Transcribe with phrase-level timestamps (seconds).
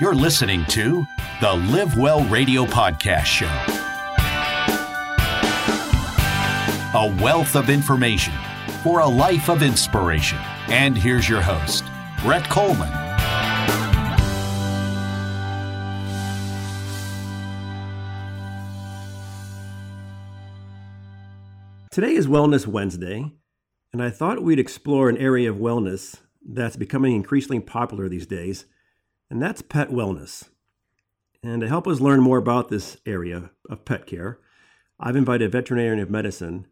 [0.00, 1.06] You're listening to
[1.42, 3.44] the Live Well Radio Podcast Show.
[6.98, 8.32] A wealth of information
[8.82, 10.38] for a life of inspiration.
[10.68, 11.84] And here's your host,
[12.22, 12.88] Brett Coleman.
[21.90, 23.30] Today is Wellness Wednesday,
[23.92, 28.64] and I thought we'd explore an area of wellness that's becoming increasingly popular these days,
[29.30, 30.48] and that's pet wellness.
[31.42, 34.38] And to help us learn more about this area of pet care,
[34.98, 36.66] I've invited a veterinarian of medicine,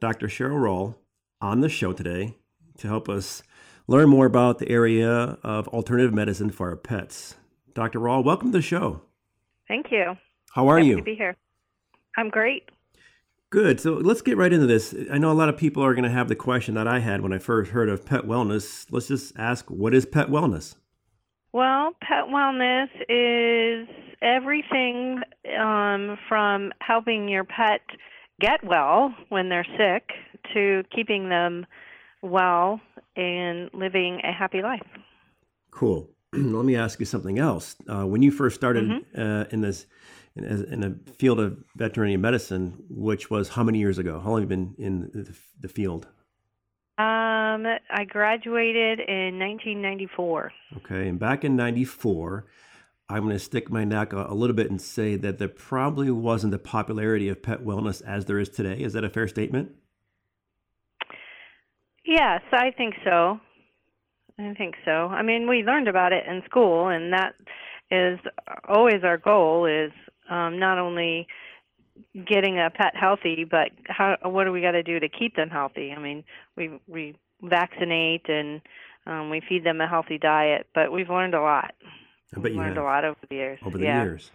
[0.00, 0.28] Dr.
[0.28, 0.98] Cheryl Rall,
[1.40, 2.38] on the show today
[2.78, 3.42] to help us
[3.86, 7.34] learn more about the area of alternative medicine for our pets.
[7.74, 7.98] Dr.
[7.98, 9.02] Rall, welcome to the show.
[9.68, 10.16] Thank you.
[10.52, 10.96] How are Happy you?
[10.96, 11.36] To be here.
[12.16, 12.70] I'm great.
[13.50, 13.80] Good.
[13.80, 14.94] So let's get right into this.
[15.12, 17.20] I know a lot of people are going to have the question that I had
[17.20, 18.86] when I first heard of pet wellness.
[18.90, 20.76] Let's just ask what is pet wellness?
[21.54, 23.88] Well, pet wellness is
[24.20, 25.20] everything
[25.56, 27.80] um, from helping your pet
[28.40, 30.10] get well when they're sick
[30.52, 31.64] to keeping them
[32.22, 32.80] well
[33.14, 34.82] and living a happy life.
[35.70, 36.10] Cool.
[36.32, 37.76] Let me ask you something else.
[37.88, 39.20] Uh, when you first started Mm-hmm.
[39.22, 39.86] uh, in this
[40.34, 44.18] in, in the field of veterinary medicine, which was how many years ago?
[44.18, 46.08] How long have you been in the, the field?
[46.98, 47.43] Um,
[47.90, 50.52] I graduated in 1994.
[50.78, 52.46] Okay, and back in '94,
[53.08, 56.10] I'm going to stick my neck a, a little bit and say that there probably
[56.10, 58.80] wasn't the popularity of pet wellness as there is today.
[58.80, 59.72] Is that a fair statement?
[62.04, 63.40] Yes, I think so.
[64.38, 64.90] I think so.
[64.90, 67.34] I mean, we learned about it in school, and that
[67.90, 68.18] is
[68.68, 69.92] always our goal: is
[70.28, 71.26] um, not only
[72.26, 75.50] getting a pet healthy, but how what do we got to do to keep them
[75.50, 75.92] healthy?
[75.92, 76.24] I mean,
[76.56, 78.60] we we vaccinate and
[79.06, 81.74] um, we feed them a healthy diet, but we've learned a lot.
[82.34, 83.58] I bet We've you learned have a lot over the years.
[83.64, 84.02] over the yeah.
[84.02, 84.30] years.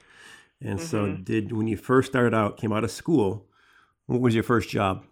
[0.62, 1.24] And so, Mhm.
[1.26, 3.48] did when you first started out, came out of school,
[4.06, 5.06] what was your first job?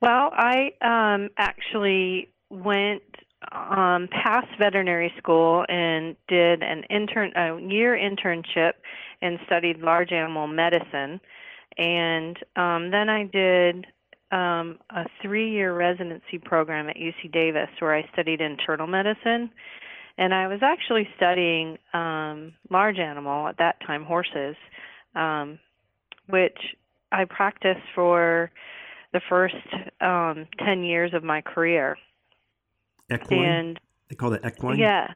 [0.00, 3.02] Well, I um, actually went
[3.52, 8.74] um, past veterinary school and did an intern a year internship
[9.20, 11.20] and studied large animal medicine,
[11.76, 13.86] and um, then I did
[14.30, 19.50] um, a three-year residency program at UC Davis where I studied internal medicine,
[20.18, 24.56] and I was actually studying um, large animal at that time, horses,
[25.14, 25.58] um,
[26.28, 26.58] which
[27.12, 28.50] I practiced for
[29.12, 29.54] the first
[30.00, 31.96] um, 10 years of my career.
[33.10, 33.44] Equine.
[33.44, 34.78] And they call it equine.
[34.78, 35.08] yeah,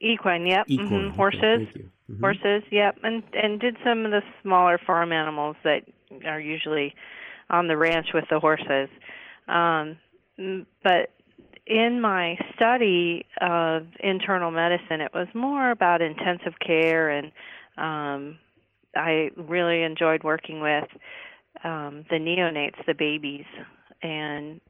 [0.00, 0.66] equine, yep.
[0.68, 0.88] Equine.
[0.88, 1.90] mhm, okay, Horses, thank you.
[2.10, 2.20] Mhm.
[2.20, 2.98] horses, yep.
[3.02, 5.82] And and did some of the smaller farm animals that
[6.24, 6.94] are usually
[7.50, 8.88] on the ranch with the horses.
[9.48, 9.96] Um,
[10.82, 11.10] but
[11.66, 17.32] in my study of internal medicine, it was more about intensive care, and
[17.76, 18.38] um,
[18.94, 20.88] I really enjoyed working with
[21.64, 23.46] um, the neonates, the babies,
[24.02, 24.60] and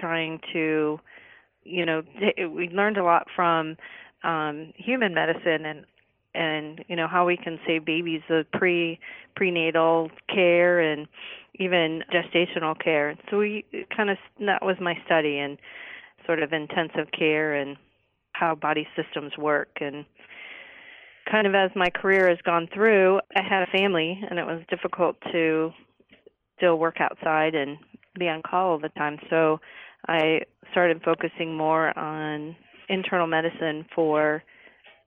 [0.00, 1.00] trying to,
[1.64, 2.02] you know,
[2.54, 3.76] we learned a lot from
[4.24, 5.84] um, human medicine and
[6.34, 8.98] and you know how we can save babies the pre
[9.36, 11.06] prenatal care and
[11.56, 13.16] even gestational care.
[13.30, 15.58] So we kind of that was my study and
[16.26, 17.76] sort of intensive care and
[18.32, 20.04] how body systems work and
[21.30, 24.62] kind of as my career has gone through, I had a family and it was
[24.68, 25.72] difficult to
[26.56, 27.76] still work outside and
[28.18, 29.18] be on call all the time.
[29.30, 29.60] So
[30.08, 30.40] I
[30.70, 32.56] started focusing more on
[32.88, 34.42] internal medicine for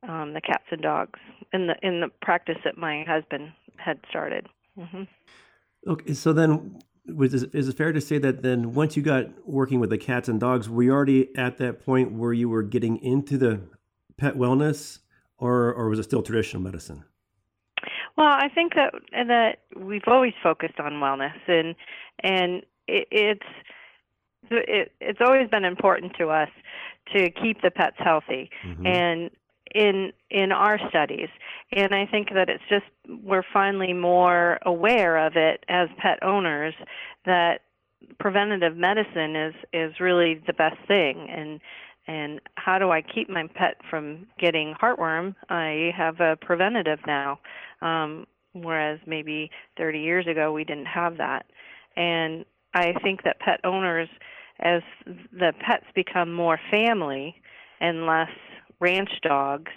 [0.07, 1.19] um, the cats and dogs
[1.53, 4.47] in the in the practice that my husband had started.
[4.77, 5.03] hmm
[5.87, 9.25] Okay, so then was this, is it fair to say that then once you got
[9.47, 12.63] working with the cats and dogs, were you already at that point where you were
[12.63, 13.61] getting into the
[14.17, 14.99] pet wellness,
[15.37, 17.03] or or was it still traditional medicine?
[18.17, 21.75] Well, I think that that we've always focused on wellness, and
[22.21, 23.45] and it, it's
[24.49, 26.49] it, it's always been important to us
[27.13, 28.87] to keep the pets healthy, Mhm.
[28.87, 29.29] and
[29.75, 31.27] in in our studies,
[31.71, 32.85] and I think that it's just
[33.23, 36.73] we're finally more aware of it as pet owners
[37.25, 37.61] that
[38.19, 41.59] preventative medicine is is really the best thing, and
[42.07, 45.35] and how do I keep my pet from getting heartworm?
[45.49, 47.39] I have a preventative now,
[47.81, 51.47] um, whereas maybe 30 years ago we didn't have that.
[51.97, 54.07] And I think that pet owners,
[54.59, 57.41] as the pets become more family
[57.81, 58.29] and less
[58.79, 59.71] ranch dogs,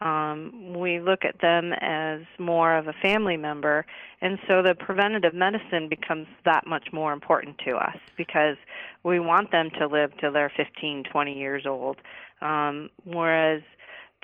[0.00, 3.84] um, we look at them as more of a family member,
[4.22, 8.56] and so the preventative medicine becomes that much more important to us because
[9.04, 11.98] we want them to live till they're 15, 20 years old.
[12.40, 13.62] Um, whereas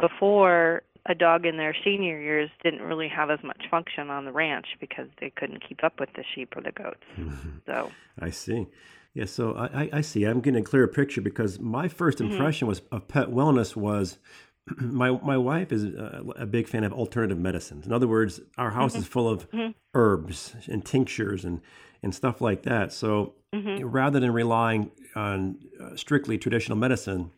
[0.00, 4.32] before, a dog in their senior years didn't really have as much function on the
[4.32, 7.04] ranch because they couldn't keep up with the sheep or the goats.
[7.66, 7.90] So
[8.20, 8.68] I see.
[9.16, 10.24] Yeah, so I, I see.
[10.24, 12.32] I'm getting a clearer picture because my 1st Mm-hmm.
[12.32, 14.18] impression was of pet wellness was
[14.76, 17.86] my my wife is a, a big fan of alternative medicines.
[17.86, 19.00] In other words, our house Mm-hmm.
[19.00, 19.48] is full of
[19.94, 21.62] herbs and tinctures and
[22.02, 22.92] and stuff like that.
[22.92, 23.88] So Mm-hmm.
[23.88, 27.30] rather than relying on uh, strictly traditional medicine,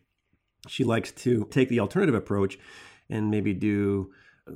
[0.67, 2.59] she likes to take the alternative approach
[3.09, 4.11] and maybe do,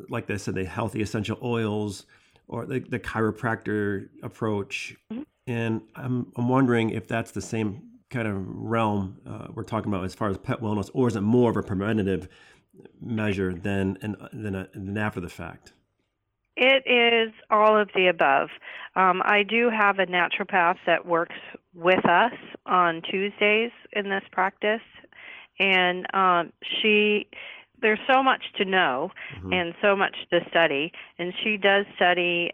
[0.09, 2.05] like I said, the healthy essential oils
[2.49, 4.97] or the, the chiropractor approach.
[5.47, 10.05] And I'm, I'm wondering if that's the same kind of realm uh, we're talking about
[10.05, 12.29] as far as pet wellness, or is it more of a preventative
[13.01, 15.73] measure than an, than, a, than after the fact?
[16.55, 18.49] It is all of the above.
[18.95, 21.35] Um, I do have a naturopath that works
[21.73, 22.33] with us
[22.67, 24.81] on Tuesdays in this practice,
[25.59, 27.27] and um, she
[27.81, 29.11] there's so much to know
[29.51, 32.51] and so much to study, and she does study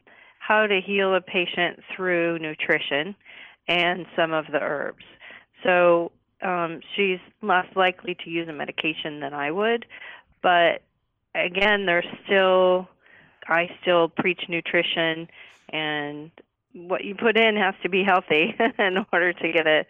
[0.49, 3.15] how to heal a patient through nutrition
[3.67, 5.05] and some of the herbs.
[5.63, 6.11] So
[6.41, 9.85] um, she's less likely to use a medication than I would,
[10.41, 10.81] but
[11.35, 12.87] again, there's still
[13.47, 15.27] I still preach nutrition,
[15.69, 16.31] and
[16.73, 19.85] what you put in has to be healthy in order to get a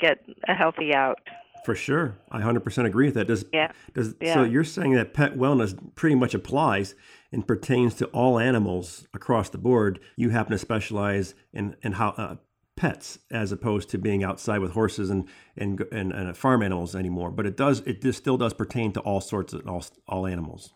[0.00, 1.18] get a healthy out.
[1.64, 3.26] For sure, I 100% agree with that.
[3.26, 3.72] Does Yeah.
[3.94, 4.34] does yeah.
[4.34, 6.94] so you're saying that pet wellness pretty much applies
[7.34, 10.00] and pertains to all animals across the board.
[10.16, 12.36] You happen to specialize in in how uh,
[12.76, 17.30] pets as opposed to being outside with horses and and and, and farm animals anymore.
[17.30, 20.72] But it does it just still does pertain to all sorts of all all animals.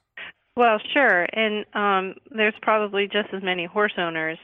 [0.56, 4.38] Well, sure, and um, there's probably just as many horse owners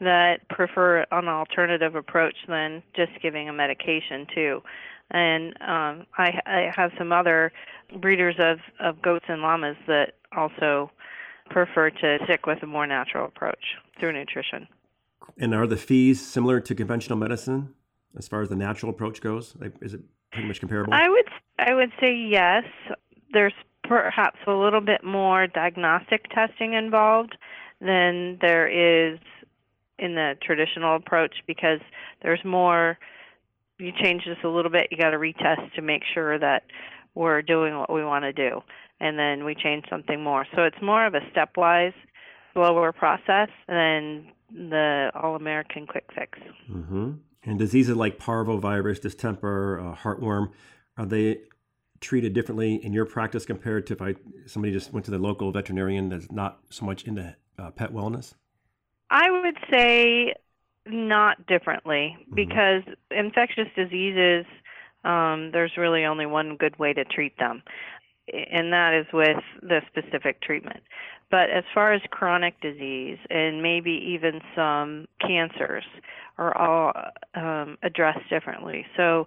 [0.00, 4.62] that prefer an alternative approach than just giving a medication too.
[5.10, 7.52] And um, I, I have some other
[8.00, 10.90] breeders of, of goats and llamas that also
[11.50, 14.66] prefer to stick with a more natural approach through nutrition.
[15.38, 17.74] And are the fees similar to conventional medicine
[18.16, 19.54] as far as the natural approach goes?
[19.58, 20.00] Like, is it
[20.32, 20.92] pretty much comparable?
[20.92, 21.28] I would
[21.58, 22.64] I would say yes.
[23.32, 23.54] There's
[23.84, 27.36] perhaps a little bit more diagnostic testing involved
[27.80, 29.18] than there is
[29.98, 31.80] in the traditional approach because
[32.22, 32.98] there's more
[33.78, 36.62] you change this a little bit, you got to retest to make sure that
[37.14, 38.60] we're doing what we want to do.
[39.00, 40.46] And then we change something more.
[40.54, 41.94] So it's more of a stepwise,
[42.54, 46.38] slower process than the all American quick fix.
[46.66, 47.12] hmm
[47.44, 50.52] And diseases like parvovirus, distemper, uh, heartworm,
[50.96, 51.40] are they
[52.00, 54.14] treated differently in your practice compared to if I
[54.46, 58.34] somebody just went to the local veterinarian that's not so much into uh, pet wellness?
[59.10, 60.34] I would say
[60.86, 64.44] not differently because infectious diseases,
[65.04, 67.62] um, there's really only one good way to treat them,
[68.32, 70.80] and that is with the specific treatment.
[71.30, 75.84] But as far as chronic disease and maybe even some cancers
[76.38, 76.92] are all
[77.34, 78.86] um, addressed differently.
[78.96, 79.26] So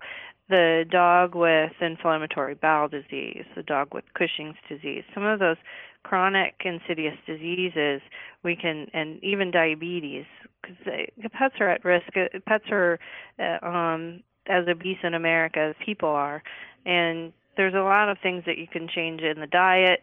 [0.49, 5.57] the dog with inflammatory bowel disease, the dog with Cushing's disease, some of those
[6.03, 8.01] chronic insidious diseases
[8.43, 10.25] we can and even diabetes
[10.61, 12.99] because the pets are at risk Uh, pets are
[13.37, 16.41] uh, um as obese in america as people are
[16.85, 19.99] and there's a lot of things that you can change in the diet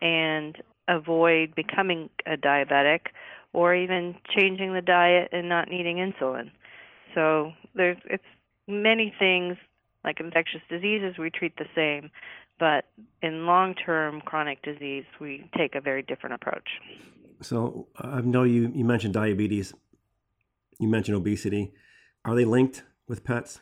[0.00, 3.00] and avoid becoming a diabetic
[3.52, 6.52] or even changing the diet and not needing insulin
[7.16, 8.22] so there's it's
[8.68, 9.56] many things
[10.04, 12.12] like infectious diseases we treat the same
[12.60, 12.84] but
[13.22, 16.68] in long-term chronic disease we take a very different approach
[17.42, 19.72] So I know you, you mentioned diabetes,
[20.78, 21.72] you mentioned obesity.
[22.24, 23.60] Are they linked with pets?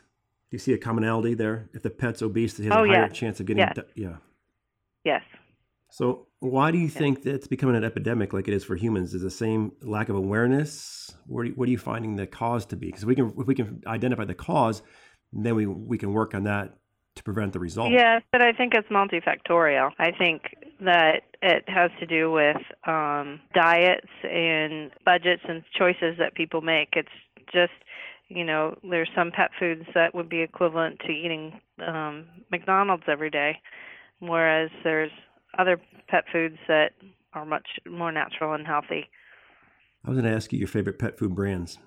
[0.49, 1.69] Do you see a commonality there?
[1.73, 3.13] If the pet's obese, he has Oh, a higher yes.
[3.15, 3.59] chance of getting.
[3.61, 3.75] Yes.
[3.75, 4.15] di- yeah.
[5.03, 5.21] yes
[5.89, 9.13] So why do you think that's becoming an epidemic like it is for humans?
[9.13, 11.15] Is the same lack of awareness?
[11.27, 12.87] What are you, what are you finding the cause to be?
[12.87, 14.81] Because we can if we can identify the cause,
[15.31, 16.75] then we we can work on that
[17.15, 17.91] to prevent the result.
[17.91, 19.91] Yes, but I think it's multifactorial.
[19.99, 20.41] I think
[20.81, 26.89] that it has to do with um, diets and budgets and choices that people make.
[26.93, 27.09] It's
[27.51, 27.73] just,
[28.29, 33.29] you know, there's some pet foods that would be equivalent to eating um, McDonald's every
[33.29, 33.59] day,
[34.19, 35.11] whereas there's
[35.57, 36.91] other pet foods that
[37.33, 39.09] are much more natural and healthy.
[40.05, 41.79] I was going to ask you your favorite pet food brands.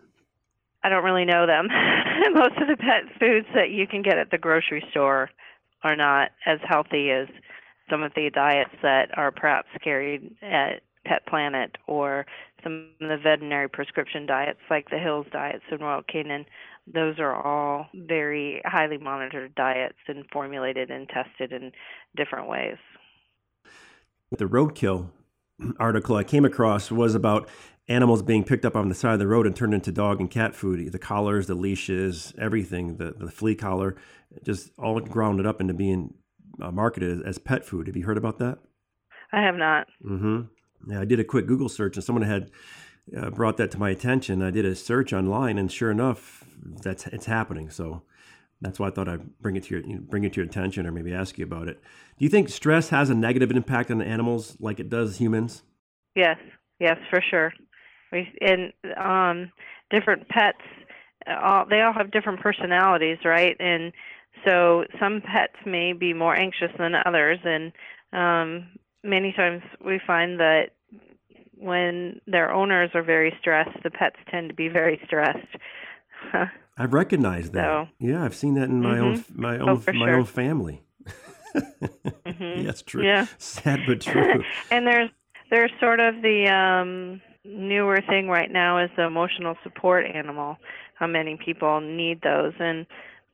[0.85, 1.69] I don't really know them.
[2.35, 5.31] Most of the pet foods that you can get at the grocery store
[5.85, 7.29] are not as healthy as
[7.89, 12.27] some of the diets that are perhaps carried at Pet Planet or
[12.63, 16.45] some of the veterinary prescription diets like the Hills diets and Royal Canin.
[16.93, 21.73] Those are all very highly monitored diets and formulated and tested in
[22.17, 22.77] different ways.
[24.37, 25.11] The roadkill
[25.79, 27.49] article I came across was about
[27.89, 30.31] animals being picked up on the side of the road and turned into dog and
[30.31, 30.91] cat food.
[30.93, 33.97] The collars, the leashes, everything, the, the flea collar,
[34.45, 36.15] just all grounded up into being
[36.61, 37.87] uh, marketed as, as, pet food.
[37.87, 38.59] Have you heard about that?
[39.33, 39.89] I have not.
[40.05, 40.43] Mm-hmm.
[40.87, 42.51] Yeah, I did a quick Google search and someone had
[43.17, 44.43] uh, brought that to my attention.
[44.43, 47.71] I did a search online, and sure enough, that's it's happening.
[47.71, 48.03] So
[48.61, 50.47] that's why I thought I'd bring it to your you know, bring it to your
[50.47, 51.83] attention, or maybe ask you about it.
[52.19, 55.63] Do you think stress has a negative impact on animals like it does humans?
[56.15, 56.39] Yes,
[56.79, 57.53] yes, for sure.
[58.13, 59.51] And um,
[59.91, 60.59] different pets,
[61.27, 63.57] all, they all have different personalities, right?
[63.59, 63.93] And
[64.47, 67.73] so some pets may be more anxious than others, and
[68.13, 68.69] um,
[69.03, 70.71] many times we find that
[71.57, 75.47] when their owners are very stressed, the pets tend to be very stressed.
[76.79, 77.65] I've recognized that.
[77.65, 79.05] So, yeah, I've seen that in my mm-hmm.
[79.05, 80.17] own my oh, own oh, my sure.
[80.17, 80.83] own family.
[81.55, 82.67] mm-hmm.
[82.67, 83.05] Yes, true.
[83.05, 83.27] Yeah.
[83.39, 84.43] Sad but true.
[84.71, 85.11] and there's
[85.51, 90.57] there's sort of the um newer thing right now is the emotional support animal.
[90.95, 92.87] How many people need those and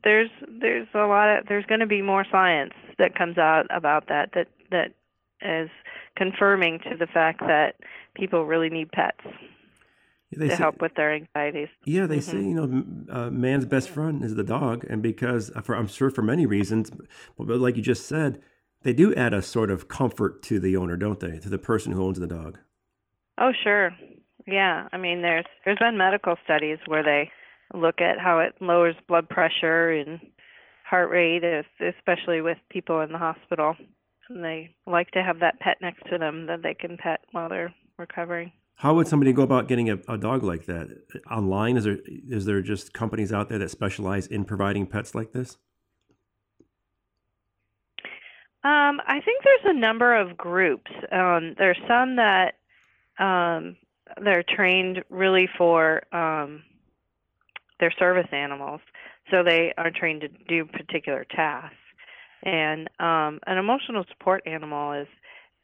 [0.05, 4.09] there's there's a lot of there's going to be more science that comes out about
[4.09, 4.93] that that that
[5.43, 5.71] is
[6.17, 7.77] confirming to the fact that
[8.15, 9.21] people really need pets
[10.37, 11.69] they to say, help with their anxieties.
[11.85, 12.31] Yeah, they mm-hmm.
[12.31, 15.87] say you know uh, man's best friend is the dog, and because uh, for I'm
[15.87, 18.41] sure for many reasons, but, but like you just said,
[18.83, 21.39] they do add a sort of comfort to the owner, don't they?
[21.39, 22.59] To the person who owns the dog.
[23.39, 23.93] Oh sure,
[24.47, 24.89] yeah.
[24.93, 27.31] I mean, there's there's been medical studies where they
[27.75, 30.21] look at how it lowers blood pressure and
[30.85, 31.43] heart rate,
[31.81, 33.77] especially with people in the hospital.
[34.29, 37.49] And they like to have that pet next to them that they can pet while
[37.49, 38.53] they're recovering.
[38.79, 40.89] How would somebody go about getting a, a, dog like that
[41.29, 41.77] online?
[41.77, 45.59] Is there is there just companies out there that specialize in providing pets like this?
[48.63, 50.91] Um, I think there's a number of groups.
[51.11, 52.55] Um, there's some that
[53.19, 53.77] um,
[54.23, 56.63] they're trained really for um,
[57.81, 58.81] their service animals,
[59.31, 61.77] so they are trained to do particular tasks.
[62.43, 65.09] And um, an emotional support animal is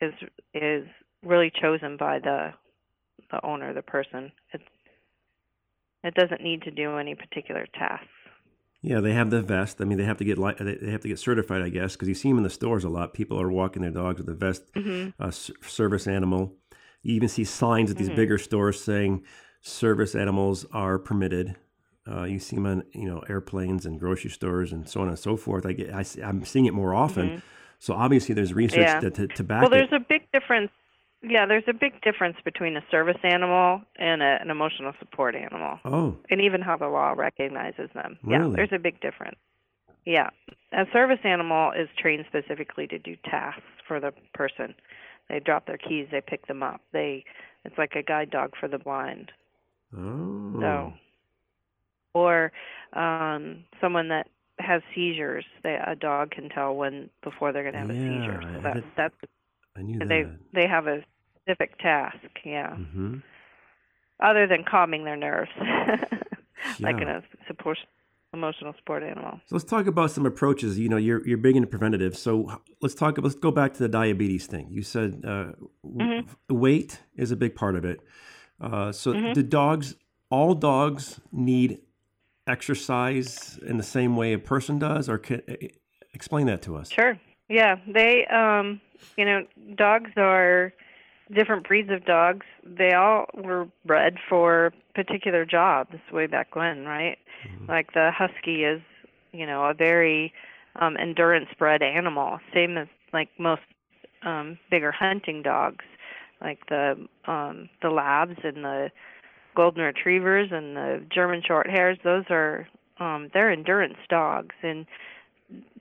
[0.00, 0.12] is
[0.52, 0.86] is
[1.22, 2.52] really chosen by the
[3.30, 4.32] the owner, the person.
[4.52, 4.60] It
[6.02, 8.08] it doesn't need to do any particular tasks.
[8.82, 9.80] Yeah, they have the vest.
[9.80, 12.14] I mean, they have to get they have to get certified, I guess, because you
[12.14, 13.14] see them in the stores a lot.
[13.14, 15.10] People are walking their dogs with a vest, mm-hmm.
[15.22, 16.52] uh, service animal.
[17.02, 18.16] You even see signs at these mm-hmm.
[18.16, 19.24] bigger stores saying
[19.62, 21.56] service animals are permitted.
[22.10, 25.18] Uh, you see them on you know airplanes and grocery stores and so on and
[25.18, 25.64] so forth.
[25.64, 27.28] I get I, am seeing it more often.
[27.28, 27.38] Mm-hmm.
[27.78, 29.00] So obviously, there's research yeah.
[29.00, 29.62] to, to, to back.
[29.62, 30.70] Well, there's a big difference
[31.26, 35.78] yeah, there's a big difference between a service animal and a, an emotional support animal.
[35.84, 36.16] Oh.
[36.30, 38.18] And even how the law recognizes them.
[38.22, 38.50] Really?
[38.50, 39.36] Yeah, there's a big difference.
[40.04, 40.30] Yeah.
[40.72, 44.74] A service animal is trained specifically to do tasks for the person.
[45.28, 46.82] They drop their keys, they pick them up.
[46.92, 47.24] They
[47.64, 49.32] it's like a guide dog for the blind.
[49.96, 50.60] Oh.
[50.60, 50.92] So
[52.14, 52.52] or
[52.94, 54.28] um someone that
[54.58, 58.20] has seizures, they, a dog can tell when before they're going to have yeah, a
[58.20, 58.40] seizure.
[58.54, 59.14] So that, that's
[59.76, 60.38] I knew they that.
[60.52, 61.04] they have a
[61.40, 62.18] specific task.
[62.44, 62.70] Yeah.
[62.70, 63.16] Mm-hmm.
[64.22, 65.50] Other than calming their nerves,
[66.80, 67.78] like in a support
[68.32, 69.40] emotional support animal.
[69.46, 70.78] So let's talk about some approaches.
[70.78, 72.16] You know, you're you're big into preventative.
[72.16, 73.18] So let's talk.
[73.18, 74.68] Let's go back to the diabetes thing.
[74.70, 75.52] You said uh,
[75.84, 76.54] mm-hmm.
[76.54, 78.00] weight is a big part of it.
[78.60, 79.32] Uh, so mm-hmm.
[79.32, 79.96] do dogs?
[80.30, 81.80] All dogs need
[82.46, 85.42] exercise in the same way a person does, or can,
[86.12, 86.90] explain that to us?
[86.90, 87.18] Sure.
[87.48, 88.26] Yeah, they.
[88.26, 88.80] Um,
[89.16, 89.46] you know,
[89.76, 90.72] dogs are
[91.32, 97.18] different breeds of dogs, they all were bred for particular jobs way back when, right?
[97.46, 97.70] Mm-hmm.
[97.70, 98.80] Like the husky is,
[99.32, 100.32] you know, a very
[100.76, 103.62] um endurance bred animal, same as like most
[104.22, 105.84] um bigger hunting dogs,
[106.40, 106.94] like the
[107.26, 108.90] um the labs and the
[109.54, 112.68] golden retrievers and the German short hairs, those are
[112.98, 114.54] um they're endurance dogs.
[114.62, 114.86] And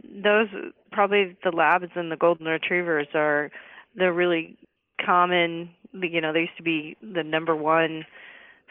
[0.04, 0.48] those
[0.92, 3.52] probably the labs and the golden retrievers are
[3.96, 4.58] the really
[5.04, 8.06] common you know they used to be the number one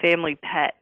[0.01, 0.75] family pet.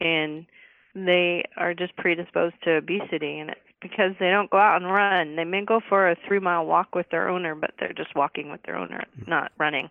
[0.00, 0.46] And
[0.94, 3.38] they are just predisposed to obesity.
[3.38, 5.36] And it's because they don't go out and run.
[5.36, 8.50] They may go for a three mile walk with their owner but they're just walking
[8.50, 9.90] with their owner not running.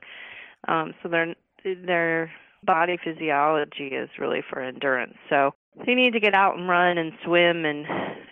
[0.68, 2.32] Um so their their
[2.66, 5.16] body physiology is really for endurance.
[5.30, 5.54] So
[5.86, 7.86] you need to get out and run and swim and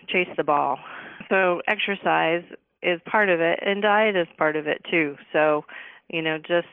[0.08, 0.78] chase the ball.
[1.28, 2.44] So exercise
[2.82, 5.16] is part of it and diet is part of it too.
[5.32, 5.64] So
[6.08, 6.68] you know, just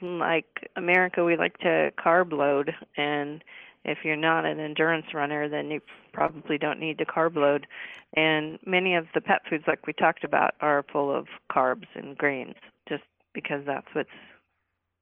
[0.00, 3.42] like America, we like to carb load, and
[3.84, 5.80] if you're not an endurance runner, then you
[6.12, 7.66] probably don't need to carb load.
[8.14, 12.16] And many of the pet foods, like we talked about, are full of carbs and
[12.16, 12.54] grains,
[12.88, 14.10] just because that's what's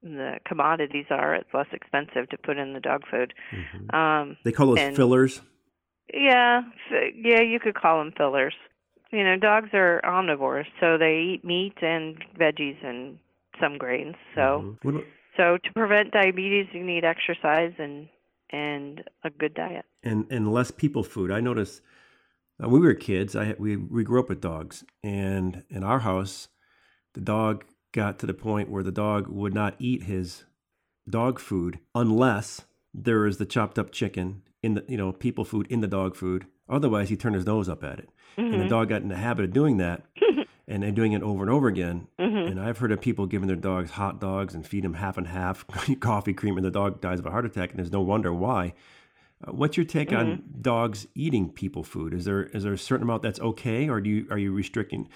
[0.02, 3.34] the commodities are, it's less expensive to put in the dog food.
[3.52, 3.94] Mhm.
[3.94, 5.42] Um, They call those and- fillers.
[6.12, 6.62] yeah,
[7.14, 8.54] yeah, you could call them fillers.
[9.12, 13.18] You know, dogs are omnivores, so they eat meat and veggies and
[13.60, 14.14] some grains.
[14.34, 15.04] So, Mhm.
[15.36, 18.08] So to prevent diabetes, you need exercise and
[18.52, 19.84] and a good diet.
[20.02, 21.30] and and less people food.
[21.30, 21.82] I noticed
[22.62, 23.36] uh, when we were kids.
[23.36, 26.48] I we we grew up with dogs, and in our house,
[27.14, 30.44] the dog got to the point where the dog would not eat his
[31.08, 32.62] dog food unless
[32.94, 36.14] there is the chopped up chicken in the you know people food in the dog
[36.14, 36.46] food.
[36.68, 38.68] Otherwise, he turned his nose up at it, and the Mhm.
[38.68, 40.04] dog got in the habit of doing that,
[40.68, 42.06] and then doing it over and over again.
[42.18, 42.50] Mhm.
[42.50, 45.26] And I've heard of people giving their dogs hot dogs and feed them half and
[45.26, 45.66] half
[46.00, 48.74] coffee cream, and the dog dies of a heart attack, and there's no wonder why.
[49.42, 50.60] Uh, what's your take on Mm-hmm.
[50.62, 52.12] dogs eating people food?
[52.14, 55.08] Is there is there a certain amount that's okay, or do you are you restricting,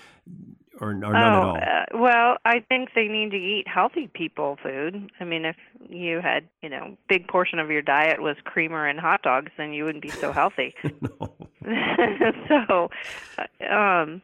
[0.80, 1.56] or, or none at oh, all?
[1.56, 5.10] Uh, well, I think they need to eat healthy people food.
[5.20, 5.56] I mean, if
[5.88, 9.72] you had, you know, big portion of your diet was creamer and hot dogs, then
[9.72, 10.74] you wouldn't be so healthy.
[12.48, 12.90] so,
[13.70, 14.22] um,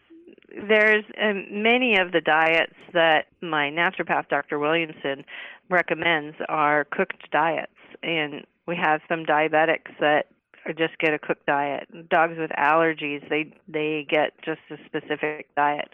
[0.68, 4.58] there's um, many of the diets that my naturopath, Dr.
[4.58, 5.24] Williamson,
[5.68, 10.26] recommends are cooked diets, and we have some diabetics that
[10.66, 11.88] are just get a cooked diet.
[12.08, 15.88] Dogs with allergies, they they get just a specific diet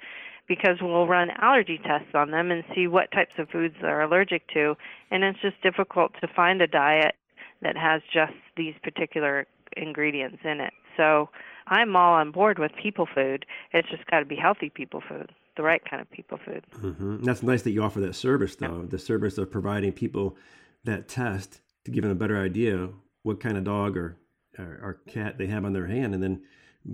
[0.49, 4.47] because we'll run allergy tests on them and see what types of foods they're allergic
[4.55, 4.77] to,
[5.11, 7.15] and it's just difficult to find a diet
[7.63, 9.47] that has just these particular
[9.77, 10.73] ingredients in it.
[10.97, 11.29] So
[11.67, 13.45] I'm all on board with people food.
[13.73, 16.65] It's just got to be healthy people food, the right kind of people food.
[16.75, 18.87] hmm That's nice that you offer that service, though.
[18.89, 20.37] The service of providing people
[20.85, 22.89] that test to give them a better idea
[23.23, 24.17] what kind of dog or,
[24.59, 26.43] or, or cat they have on their hand, and then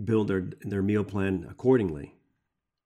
[0.04, 2.14] build their their meal plan accordingly.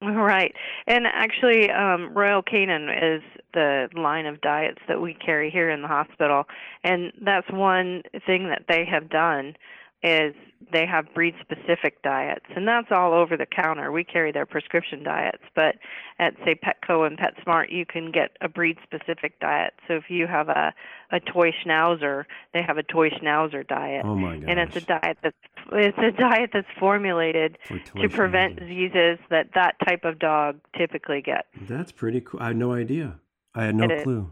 [0.03, 0.55] Right.
[0.87, 3.23] And actually, um, Royal Canin is
[3.55, 6.45] the line of diets that we carry here in the hospital.
[6.85, 9.55] And that's one thing that they have done
[10.03, 10.35] is
[10.73, 15.03] they have breed specific diets and that's all over the counter we carry their prescription
[15.03, 15.77] diets but
[16.19, 20.27] at say petco and petsmart you can get a breed specific diet so if you
[20.27, 20.73] have a
[21.13, 24.45] a toy schnauzer they have a toy schnauzer diet Oh my gosh!
[24.49, 25.37] and it's a diet that's
[25.73, 27.59] it's a diet that's formulated
[28.01, 31.49] to prevent diseases that that type of dog typically gets.
[31.63, 32.39] That's pretty cool.
[32.41, 33.19] I had no idea.
[33.55, 34.03] I had no It is.
[34.05, 34.31] clue.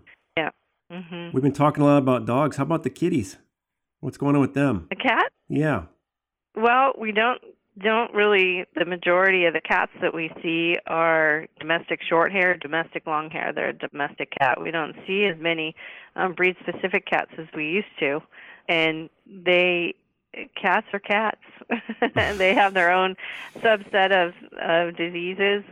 [0.90, 2.56] hmm We've been talking a lot about dogs.
[2.56, 3.38] How about the kitties?
[4.00, 4.86] What's going on with them?
[4.92, 5.32] A cat?
[5.48, 5.84] Yeah.
[6.54, 7.40] Well, we don't
[7.78, 8.64] don't really.
[8.76, 13.52] The majority of the cats that we see are domestic short hair, domestic long hair.
[13.52, 14.60] They're a domestic cat.
[14.60, 15.74] We don't see as many
[16.14, 18.20] um, breed specific cats as we used to,
[18.68, 19.94] and they
[20.60, 21.40] cats are cats.
[22.14, 23.16] they have their own
[23.56, 25.64] subset of of diseases,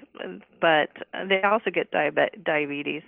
[0.60, 0.90] but
[1.28, 3.02] they also get diabe- diabetes.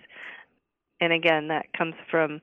[1.01, 2.41] And again, that comes from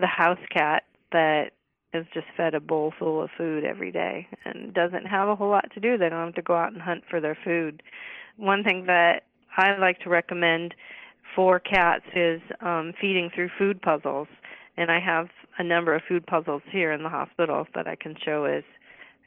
[0.00, 1.52] the house cat that
[1.94, 5.50] is just fed a bowl full of food every day and doesn't have a whole
[5.50, 5.98] lot to do.
[5.98, 7.82] They don't have to go out and hunt for their food.
[8.36, 9.24] One thing that
[9.56, 10.74] I like to recommend
[11.34, 14.28] for cats is um, feeding through food puzzles.
[14.76, 15.28] And I have
[15.58, 18.64] a number of food puzzles here in the hospital that I can show as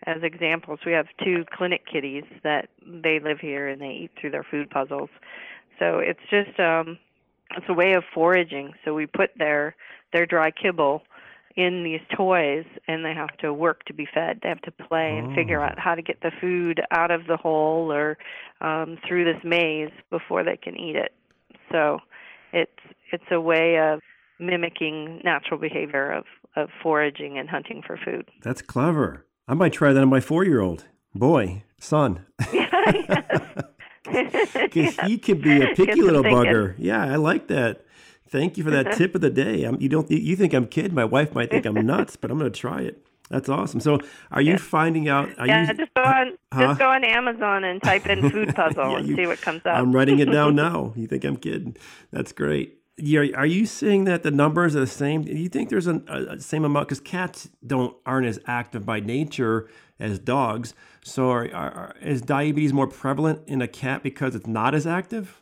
[0.08, 0.80] as examples.
[0.86, 4.70] We have two clinic kitties that they live here and they eat through their food
[4.70, 5.10] puzzles.
[5.80, 6.98] So it's just um
[7.56, 8.74] it's a way of foraging.
[8.84, 9.76] So we put their
[10.14, 11.04] their dry kibble
[11.56, 14.40] in these toys and they have to work to be fed.
[14.44, 15.66] They have to play and figure Oh.
[15.66, 18.18] out how to get the food out of the hole or
[18.62, 21.14] um through this maze before they can eat it.
[21.72, 22.00] So
[22.52, 22.72] it's
[23.12, 24.02] it's a way of
[24.40, 26.26] mimicking natural behavior of
[26.58, 28.26] of foraging and hunting for food.
[28.44, 29.26] That's clever.
[29.48, 32.26] I might try that on my four year old boy, son.
[34.06, 36.76] Because he could be a picky little bugger.
[36.78, 37.85] Yeah, I like that.
[38.36, 39.64] Thank you for that tip of the day.
[39.64, 40.94] I'm, you don't you think I'm kidding?
[40.94, 43.02] My wife might think I'm nuts, but I'm going to try it.
[43.30, 43.80] That's awesome.
[43.80, 44.00] So,
[44.32, 45.30] are you finding out?
[45.40, 46.62] Are Yeah, you, just go on huh?
[46.68, 49.62] just go on Amazon and type in food puzzle Yeah, and you- see what comes
[49.66, 49.78] up.
[49.78, 50.94] I'm writing it down now.
[50.98, 51.78] You think I'm kidding?
[52.12, 52.78] That's great.
[52.98, 55.24] Yeah, are you seeing that the numbers are the same?
[55.24, 55.96] Do you think there's a,
[56.30, 56.88] a same amount?
[56.88, 59.70] Because cats don't aren't as active by nature
[60.00, 60.74] as dogs.
[61.04, 64.86] So, are, are, are- is diabetes more prevalent in a cat because it's not as
[64.86, 65.42] active?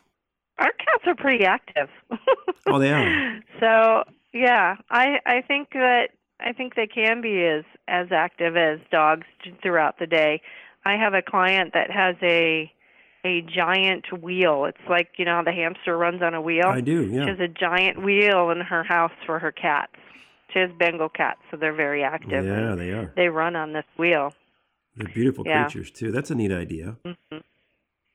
[0.58, 1.88] Our cats are pretty active.
[2.66, 3.40] Oh, they are.
[3.60, 6.08] So yeah, I I think that
[6.40, 9.26] I think they can be as as active as dogs
[9.62, 10.40] throughout the day.
[10.86, 12.72] I have a client that has a
[13.26, 14.64] a giant wheel.
[14.64, 16.68] It's like you know the hamster runs on a wheel.
[16.68, 17.02] I do.
[17.04, 17.24] Yeah.
[17.24, 19.92] She has a giant wheel in her house for her cats.
[20.54, 22.46] She has Bengal cats, so they're very active.
[22.46, 23.12] Yeah, they are.
[23.14, 24.32] They run on this wheel.
[24.96, 25.64] They're beautiful Yeah.
[25.64, 26.10] creatures too.
[26.12, 26.96] That's a neat idea.
[27.04, 27.42] Mhm.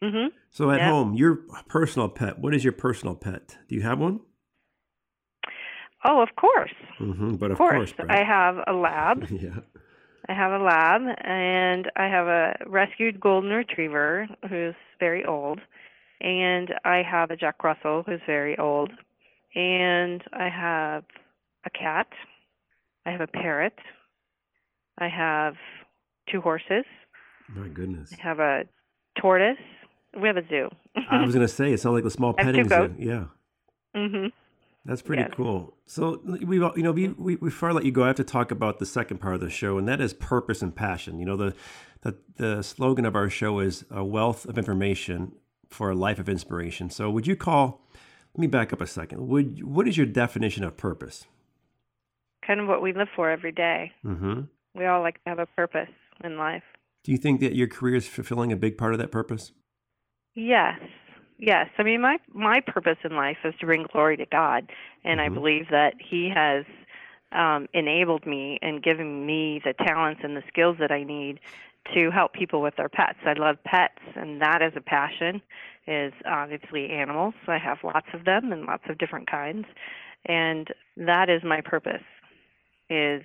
[0.04, 0.32] Mhm.
[0.50, 0.90] So, at Yeah.
[0.92, 1.36] home, your
[1.68, 2.40] personal pet.
[2.40, 3.58] What is your personal pet?
[3.68, 4.22] Do you have one?
[6.06, 6.74] Oh, of course.
[7.00, 7.92] Mm-hmm, but of, Of course.
[7.92, 8.10] Brett.
[8.10, 9.24] I have a lab.
[9.30, 9.60] yeah.
[10.30, 15.60] I have a lab, and I have a rescued golden retriever who's very old,
[16.22, 18.92] and I have a Jack Russell who's very old,
[19.56, 21.04] and I have
[21.66, 22.08] a cat.
[23.06, 23.78] I have a parrot.
[25.00, 25.56] I have
[26.32, 26.86] two horses.
[27.50, 28.14] My goodness.
[28.18, 28.64] I have a
[29.20, 29.58] tortoise.
[30.20, 30.70] We have a zoo.
[31.10, 32.96] I was going to say, it sounds like the small petting zoo.
[32.98, 33.26] Yeah.
[33.96, 34.28] hmm
[34.86, 35.32] That's pretty Yes.
[35.36, 35.76] cool.
[35.86, 38.52] So we, you know, we, we before I let you go, I have to talk
[38.52, 41.20] about the second part of the show, and that is purpose and passion.
[41.20, 41.56] You know, the
[42.02, 45.34] the the slogan of our show is a wealth of information
[45.70, 46.90] for a life of inspiration.
[46.90, 47.82] So would you call?
[48.36, 49.28] Let me back up a second.
[49.28, 51.26] Would what is your definition of purpose?
[52.46, 53.92] Kind of what we live for every day.
[54.04, 54.42] hmm
[54.76, 55.90] We all like to have a purpose
[56.24, 56.64] in life.
[57.04, 59.52] Do you think that your career is fulfilling a big part of that purpose?
[60.40, 60.80] Yes.
[61.38, 61.68] Yes.
[61.78, 64.72] I mean my my purpose in life is to bring glory to God
[65.04, 65.34] and I Mhm.
[65.34, 66.66] believe that he has
[67.34, 71.42] um enabled me and given me the talents and the skills that I need
[71.94, 73.20] to help people with their pets.
[73.26, 75.42] I love pets and that is a passion
[75.88, 77.34] is obviously animals.
[77.48, 79.68] I have lots of them and lots of different kinds
[80.26, 82.04] and that is my purpose
[82.90, 83.24] is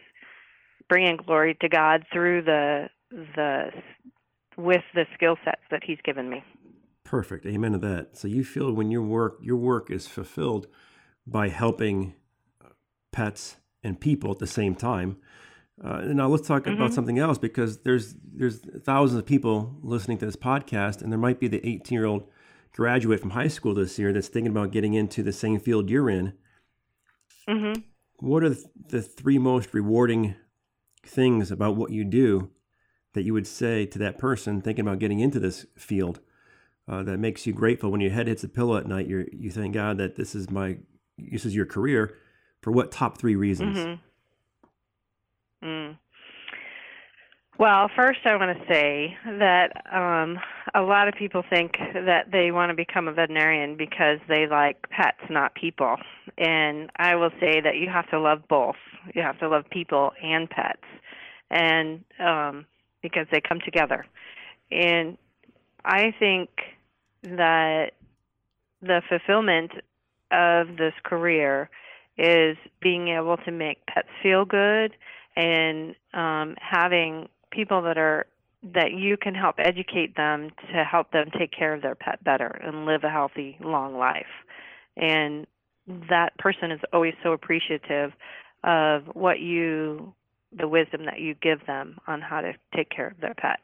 [0.88, 2.90] bringing glory to God through the
[3.36, 3.70] the
[4.56, 6.42] with the skill sets that he's given me.
[7.04, 7.46] Perfect.
[7.46, 8.16] Amen to that.
[8.16, 10.66] So you feel when your work your work is fulfilled
[11.26, 12.14] by helping
[12.64, 12.68] uh,
[13.12, 15.18] pets and people at the same time.
[15.84, 16.94] Uh, and now let's talk about Mhm.
[16.94, 21.40] something else because there's there's thousands of people listening to this podcast, and there might
[21.40, 22.26] be the 18 year old
[22.72, 26.10] graduate from high school this year that's thinking about getting into the same field you're
[26.10, 26.32] in.
[27.48, 27.84] Mhm.
[28.20, 28.54] What are
[28.88, 30.34] the three most rewarding
[31.04, 32.50] things about what you do
[33.12, 36.20] that you would say to that person thinking about getting into this field
[36.88, 39.06] uh, that makes you grateful when your head hits the pillow at night?
[39.06, 40.78] You you thank God that this is my
[41.18, 42.16] this is your career.
[42.62, 43.76] For what top three reasons?
[43.76, 43.98] Mhm.
[45.62, 45.98] Mm.
[47.58, 50.40] Well, first I want to say that um,
[50.74, 54.88] a lot of people think that they want to become a veterinarian because they like
[54.90, 55.96] pets, not people.
[56.36, 58.76] And I will say that you have to love both.
[59.14, 60.82] You have to love people and pets,
[61.50, 62.66] and um,
[63.02, 64.04] because they come together.
[64.72, 65.16] And
[65.84, 66.48] I think
[67.24, 67.92] that
[68.82, 69.72] the fulfillment
[70.30, 71.70] of this career
[72.16, 74.92] is being able to make pets feel good
[75.36, 78.26] and um, having people that are
[78.74, 82.46] that you can help educate them to help them take care of their pet better
[82.64, 84.24] and live a healthy long life.
[84.96, 85.46] And
[86.08, 88.12] that person is always so appreciative
[88.62, 90.14] of what you
[90.56, 93.58] the wisdom that you give them on how to take care of their pet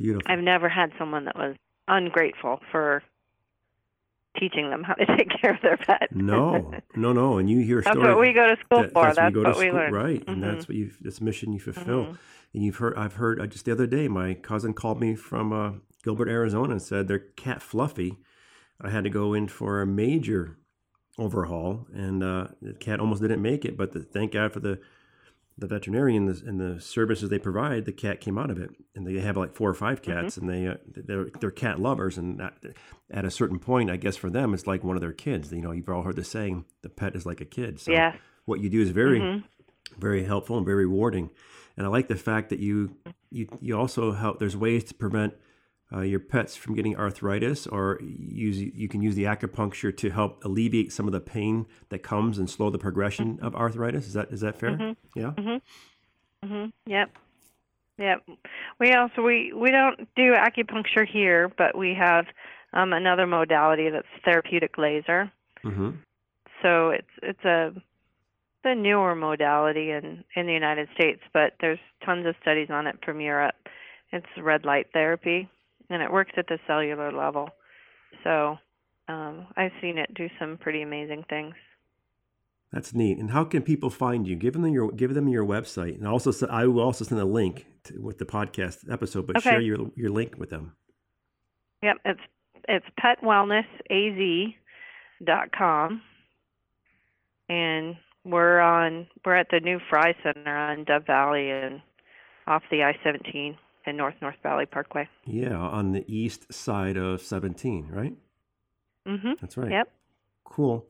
[0.00, 0.32] Beautiful.
[0.32, 1.54] i've never had someone that was
[1.88, 3.02] ungrateful for
[4.38, 7.38] teaching them how to take care of their pet no, no, no.
[7.38, 8.06] And you hear that's stories.
[8.06, 9.92] That's what we go to school that- for that's that's what what to we learn
[9.92, 10.24] right?
[10.26, 10.40] And Mhm.
[10.40, 12.06] that's what you this mission you fulfill.
[12.06, 12.18] Mhm.
[12.54, 15.52] And you've heard, I've heard uh, just the other day, my cousin called me from
[15.52, 15.72] uh,
[16.04, 18.18] Gilbert, Arizona, and said their cat Fluffy.
[18.80, 20.56] I had to go in for a major
[21.18, 23.76] overhaul, and uh, the cat almost didn't make it.
[23.76, 24.80] But the, thank God for the
[25.60, 27.84] the veterinarian and the, services they provide.
[27.84, 30.20] The cat came out of it, and they have like four or five Mm-hmm.
[30.20, 32.40] cats, and they uh, they're they're cat lovers, and
[33.10, 35.52] at a certain point, I guess for them, it's like one of their kids.
[35.52, 38.16] You know, you've all heard the saying, "The pet is like a kid." So yeah
[38.46, 39.44] what you do is very Mhm.
[39.98, 41.30] very helpful and very rewarding.
[41.76, 42.96] And I like the fact that you
[43.30, 44.38] you you also help.
[44.40, 45.34] There's ways to prevent
[45.92, 50.44] uh, your pets from getting arthritis, or use you can use the acupuncture to help
[50.44, 54.06] alleviate some of the pain that comes and slow the progression of arthritis.
[54.06, 54.70] Is that is that fair?
[54.70, 54.96] Mhm.
[55.14, 55.32] Yeah.
[55.36, 55.60] Mhm.
[56.44, 56.72] Mhm.
[56.86, 57.10] Yep.
[57.98, 58.28] Yep.
[58.78, 62.26] We also we we don't do acupuncture here, but we have
[62.72, 65.30] um, another modality that's therapeutic laser.
[65.64, 65.90] Mm-hmm.
[66.62, 67.72] So it's it's a
[68.64, 72.96] a newer modality in in the United States, but there's tons of studies on it
[73.04, 73.54] from Europe.
[74.12, 75.48] It's red light therapy,
[75.90, 77.50] and it works at the cellular level.
[78.24, 78.56] So
[79.08, 81.54] um, I've seen it do some pretty amazing things.
[82.72, 83.18] That's neat.
[83.18, 84.36] And how can people find you?
[84.36, 87.66] Give them your give them your website, and also I will also send a link
[87.84, 89.26] to, with the podcast episode.
[89.26, 89.50] But Okay.
[89.50, 90.76] share your your link with them.
[91.82, 92.20] Yep, it's
[92.68, 96.02] it's petwellnessaz.com,
[97.48, 101.82] and we're on we're at the new Fry Center on Dove Valley and
[102.46, 105.08] off the I-17 and North North Valley Parkway.
[105.24, 108.14] Yeah, on the east side of 17, right?
[109.06, 109.32] Mm-hmm.
[109.40, 109.70] That's right.
[109.70, 109.90] Yep.
[110.44, 110.86] Cool.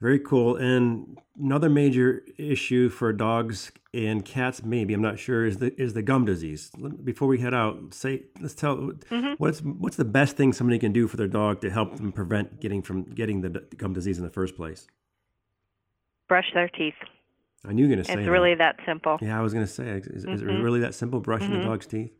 [0.00, 0.56] Very cool.
[0.56, 5.94] And another major issue for dogs and cats, maybe I'm not sure, is the is
[5.94, 6.70] the gum disease.
[7.02, 9.32] Before we head out, say let's tell mm-hmm.
[9.38, 12.60] what's what's the best thing somebody can do for their dog to help them prevent
[12.60, 14.86] getting from getting the gum disease in the first place.
[16.28, 16.94] Brush their teeth.
[17.64, 18.30] I knew you were going to say it's that.
[18.30, 19.18] really that simple.
[19.20, 20.34] Yeah, I was going to say, is, mm-hmm.
[20.34, 21.20] is, it really that simple?
[21.20, 21.60] Brushing mm-hmm.
[21.60, 22.12] the dog's teeth.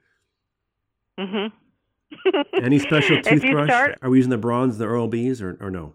[1.19, 2.37] Mm-hmm.
[2.65, 3.69] Any special toothbrush?
[3.69, 3.99] Start...
[4.03, 5.95] Are we using the Bronze, the Oral B's, or or no?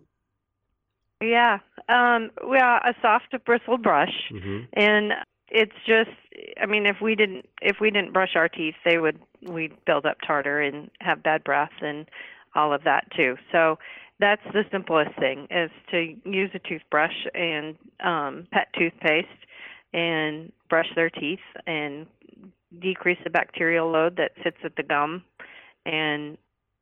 [1.22, 4.66] Yeah, um, well, a soft bristled brush, mm-hmm.
[4.74, 5.14] and
[5.50, 6.10] it's just.
[6.62, 10.06] I mean, if we didn't if we didn't brush our teeth, they would we'd build
[10.06, 12.08] up tartar and have bad breath and
[12.56, 13.36] all of that too.
[13.52, 13.78] So
[14.20, 19.28] that's the simplest thing is to use a toothbrush and um, pet toothpaste
[19.94, 22.06] and brush their teeth and
[22.80, 25.24] decrease the bacterial load that sits at the gum
[25.86, 26.38] and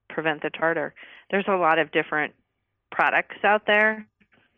[0.10, 0.94] prevent the tartar.
[1.32, 2.34] There's a lot of different
[2.92, 4.06] products out there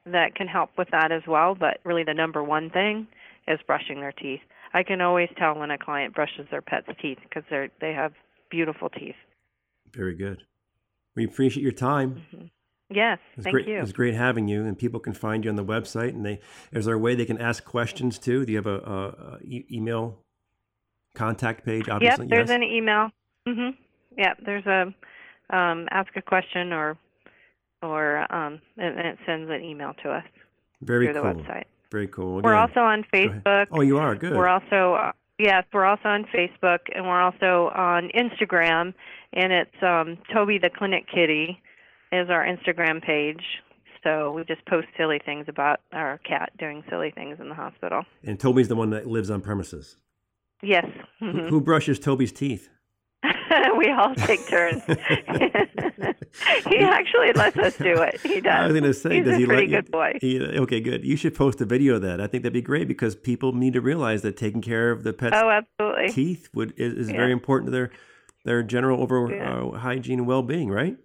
[0.05, 3.07] that can help with that as well, but really the number one thing
[3.47, 4.41] is brushing their teeth.
[4.73, 8.13] I can always tell when a client brushes their pet's teeth because they're they have
[8.49, 9.15] beautiful teeth.
[9.93, 10.43] Very good.
[11.15, 12.23] We appreciate your time.
[12.33, 12.45] Mm-hmm.
[12.93, 13.79] Yes, thank great, you.
[13.79, 16.09] It's great having you, and people can find you on the website.
[16.09, 16.39] And they
[16.71, 18.45] is there a way they can ask questions too?
[18.45, 20.19] Do you have a, a, a e- email
[21.13, 21.89] contact page?
[21.89, 22.29] Obviously, yep.
[22.29, 22.55] There's yes?
[22.55, 23.09] an email.
[23.47, 23.75] Mhm.
[24.17, 24.33] Yeah.
[24.45, 24.93] There's a
[25.55, 26.97] um, ask a question or
[27.81, 30.23] or um, and, and, it sends an email to us
[30.81, 31.33] Very through cool.
[31.33, 31.63] the website.
[31.91, 32.39] Very cool.
[32.39, 33.67] Again, we're also on Facebook.
[33.71, 34.35] Oh, you are good.
[34.35, 38.93] We're also uh, yes, we're also on Facebook, and we're also on Instagram,
[39.33, 41.61] and it's um, Toby the Clinic Kitty
[42.11, 43.43] is our Instagram page.
[44.03, 48.03] So we just post silly things about our cat doing silly things in the hospital.
[48.23, 49.97] And Toby's the one that lives on premises.
[50.63, 50.85] Yes.
[51.21, 51.47] Mm-hmm.
[51.49, 52.69] Who brushes Toby's teeth?
[53.77, 54.81] we all take turns.
[56.67, 58.19] he actually lets us do it.
[58.21, 58.51] He does.
[58.53, 60.13] I was going to say, He's does a he pretty let good boy?
[60.21, 61.03] He, okay, good.
[61.05, 62.19] You should post a video of that.
[62.21, 65.13] I think that'd be great because people need to realize that taking care of the
[65.13, 66.09] pet's oh, absolutely.
[66.09, 67.17] teeth would is, is Yeah.
[67.17, 67.91] very important to their
[68.45, 69.53] their general over Yeah.
[69.55, 70.69] uh, hygiene and well being.
[70.69, 70.97] Right?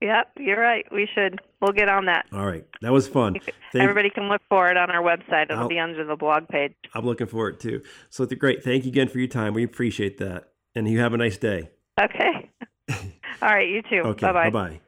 [0.00, 0.84] Yep, you're right.
[0.92, 1.40] We should.
[1.60, 2.26] We'll get on that.
[2.32, 3.34] All right, that was fun.
[3.72, 5.44] Thank- Everybody can look for it on our website.
[5.50, 6.72] It'll I'll- be under the blog page.
[6.94, 7.82] I'm looking forward to.
[8.10, 8.62] So it's great.
[8.62, 9.54] Thank you again for your time.
[9.54, 11.70] We appreciate that, and you have a nice day.
[12.00, 12.50] Okay.
[13.42, 13.68] All right.
[13.68, 14.02] You too.
[14.08, 14.26] Okay.
[14.26, 14.50] Bye bye.
[14.50, 14.80] Bye bye.